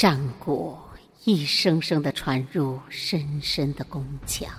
[0.00, 0.78] 战鼓
[1.26, 4.50] 一声声的传入深深的宫墙，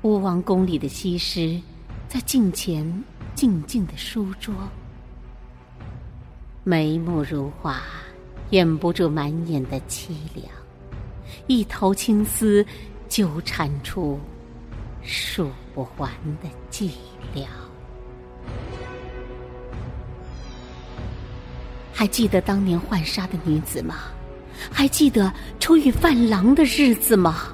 [0.00, 1.60] 吴王宫里的西施
[2.08, 3.04] 在镜前
[3.34, 4.56] 静静的梳妆，
[6.64, 7.82] 眉目如画，
[8.48, 10.46] 掩不住满眼的凄凉，
[11.46, 12.64] 一头青丝
[13.06, 14.18] 纠缠出
[15.02, 16.10] 数不完
[16.42, 16.92] 的寂
[17.34, 17.44] 寥。
[21.98, 23.96] 还记得当年浣纱的女子吗？
[24.70, 27.48] 还记得初遇范郎的日子吗？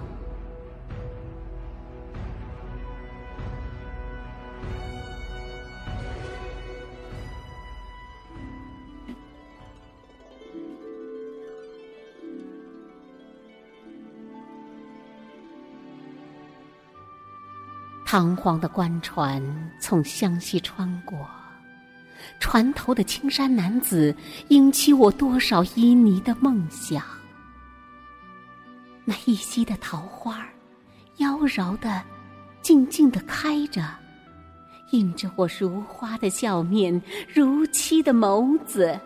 [18.05, 19.43] 堂皇的官船
[19.81, 21.17] 从湘西穿过。
[22.39, 24.15] 船头的青衫男子，
[24.49, 27.03] 引起我多少旖旎的梦想。
[29.05, 30.47] 那一溪的桃花，
[31.19, 32.03] 妖娆的，
[32.63, 33.83] 静静的开着，
[34.93, 37.01] 映着我如花的笑面，
[37.33, 38.99] 如漆的眸子，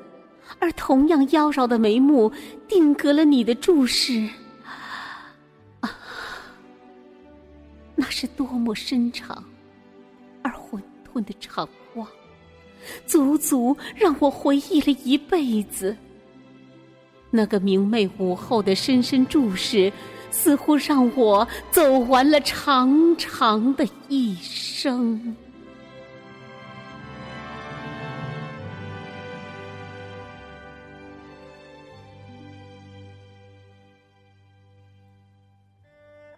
[0.61, 2.33] 而同样妖娆的眉目，
[2.69, 4.29] 定格了你的注视。
[5.81, 5.91] 啊，
[7.97, 9.43] 那是多么深长
[10.43, 12.07] 而混沌的长望！
[13.07, 15.97] 足足让我回忆了一辈子。
[17.31, 19.93] 那个明媚午后的深深注视，
[20.31, 25.37] 似乎让我走完了长长的一生。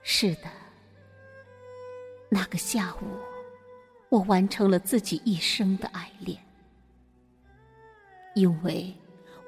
[0.03, 0.50] 是的，
[2.28, 3.29] 那个下午。
[4.10, 6.37] 我完成了自己一生的爱恋，
[8.34, 8.93] 因为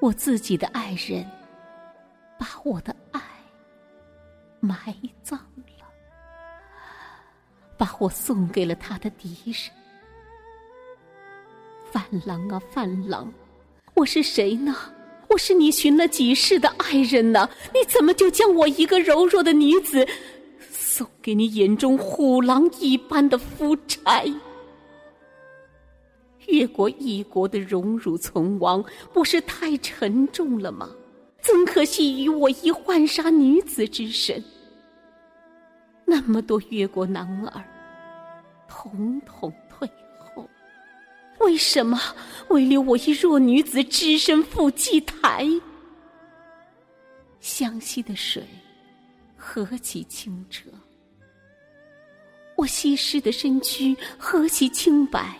[0.00, 1.28] 我自己的爱人
[2.38, 3.20] 把我的爱
[4.60, 5.84] 埋葬了，
[7.76, 9.56] 把我送给了他的敌人。
[11.90, 13.32] 范郎啊，范郎，
[13.94, 14.76] 我是谁呢？
[15.28, 17.50] 我是你寻了几世的爱人呢？
[17.74, 20.06] 你怎么就将我一个柔弱的女子
[20.70, 24.22] 送给你眼中虎狼一般的夫差？
[26.48, 30.88] 越过一国的荣辱存亡，不是太沉重了吗？
[31.40, 34.42] 怎可惜于我一浣纱女子之身？
[36.04, 37.64] 那么多越国男儿，
[38.68, 39.88] 统统退
[40.18, 40.48] 后，
[41.40, 41.98] 为什么
[42.48, 45.48] 唯留我一弱女子只身赴祭台？
[47.40, 48.44] 湘西的水
[49.36, 50.70] 何其清澈，
[52.56, 55.36] 我西施的身躯何其清白。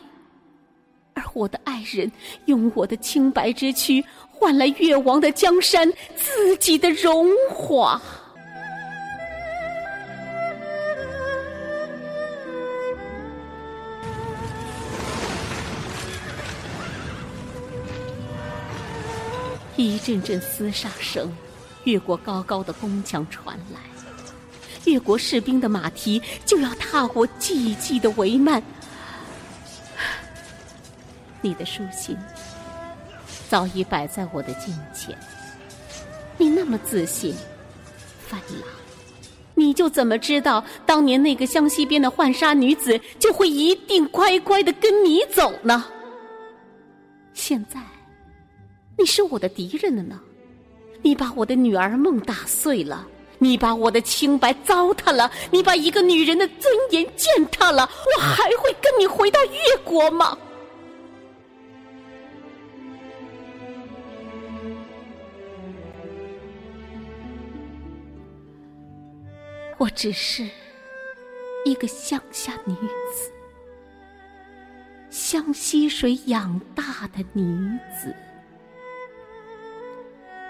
[1.15, 2.11] 而我的爱人
[2.47, 8.01] 用我的清白之躯换来越王的江山，自己的荣华。
[19.77, 21.35] 一阵阵厮杀声，
[21.85, 23.81] 越过高高的宫墙传来，
[24.85, 28.63] 越国士兵的马蹄就要踏过寂寂的帷幔。
[31.43, 32.17] 你的书信
[33.51, 35.15] 早已摆在我的镜前。
[36.39, 37.35] 你那么自信，
[38.27, 38.69] 范郎，
[39.55, 45.85] 你就怎么知道当年那个湘西边的浣纱女子就会一定乖乖的跟你走呢？
[47.35, 47.79] 现在
[48.97, 50.19] 你是我的敌人了呢？
[51.03, 53.07] 你把我的女儿梦打碎了，
[53.39, 60.37] 你把我的清白糟蹋了，你把一个女人的尊严践踏了，我还会跟你回到越国吗？
[69.83, 70.49] 我只是
[71.65, 72.73] 一个乡下女
[73.13, 73.33] 子，
[75.11, 77.43] 湘西水养大的女
[77.91, 78.15] 子。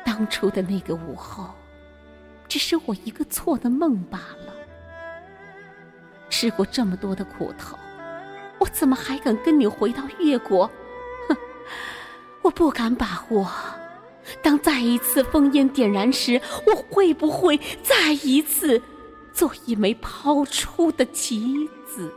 [0.04, 1.48] 当初的那个午后，
[2.46, 4.52] 只是我一个错的梦罢了。
[6.28, 7.78] 吃过这么多的苦头，
[8.58, 10.70] 我怎么还敢跟你回到越国？
[11.30, 11.36] 哼，
[12.42, 13.50] 我不敢把握。
[14.42, 18.82] 当再一次烽烟点燃时，我会不会再一次？
[19.32, 22.12] 做一枚抛出的棋子，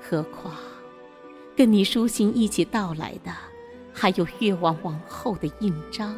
[0.00, 0.54] 何况
[1.56, 3.32] 跟你书信一起到来的，
[3.92, 6.16] 还有越王王后的印章。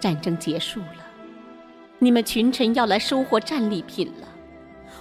[0.00, 1.06] 战争结束了，
[1.98, 4.28] 你们群臣要来收获战利品了。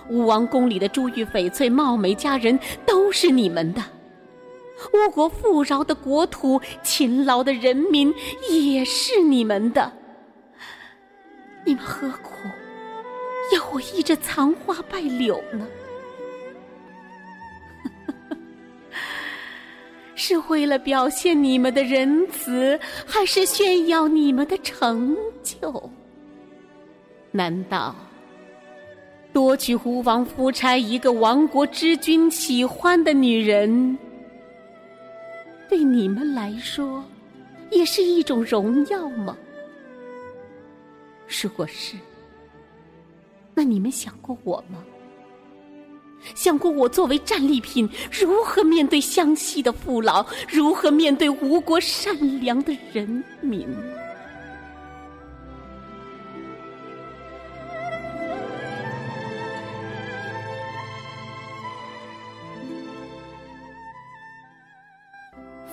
[0.09, 3.83] 武王宫里的珠玉翡翠、貌美佳人都是你们的，
[4.93, 8.13] 吴国富饶的国土、勤劳的人民
[8.49, 9.91] 也是你们的。
[11.65, 12.47] 你们何苦
[13.53, 15.67] 要我依着残花败柳呢？
[20.15, 25.89] 是为了表现你们的仁慈，还是炫耀你们的成就？
[27.31, 27.93] 难道
[29.33, 33.97] 夺取吴王夫差一个亡国之君喜欢的女人，
[35.67, 37.03] 对你们来说
[37.71, 39.35] 也是一种荣耀吗？
[41.43, 41.95] 如果是，
[43.53, 44.83] 那你们想过我吗？
[46.33, 53.67] 想过我作为战利品如何面对湘西的父老，如何面对吴国善良的人民？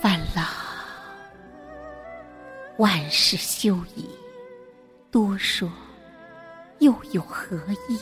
[0.01, 0.43] 范老，
[2.77, 4.09] 万事休矣。
[5.33, 5.67] 多说
[6.81, 7.57] 又有何
[7.89, 7.99] 意？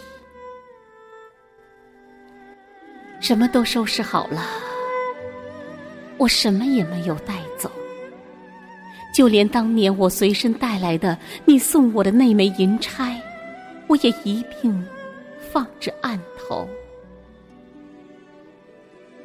[3.20, 4.42] 什么都收拾好了，
[6.18, 7.70] 我什么也没有带走，
[9.14, 13.22] 就连当年我随身带来的你送我的那枚银钗，
[13.86, 14.84] 我也一并
[15.52, 16.68] 放至案头。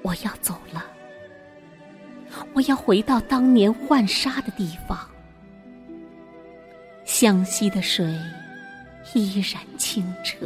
[0.03, 0.85] 我要走了，
[2.53, 5.09] 我要回到当年浣纱的地方。
[7.17, 8.05] 湘西的水
[9.13, 10.45] 依然清澈，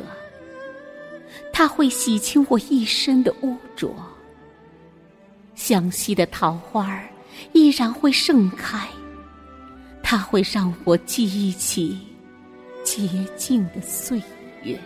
[1.51, 3.91] 它会洗清我一身的污浊。
[5.55, 7.01] 湘西的桃花
[7.53, 8.87] 依然会盛开，
[10.03, 11.97] 它会让我记忆起
[12.83, 14.21] 洁净的岁
[14.61, 14.79] 月。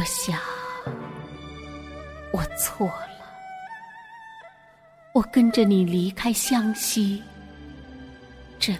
[0.00, 0.40] 我想，
[2.32, 3.10] 我错了。
[5.12, 7.22] 我跟着你离开湘西，
[8.58, 8.74] 真。